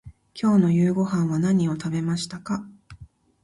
[0.33, 2.65] 今日の夕ごはんは何を食べましたか。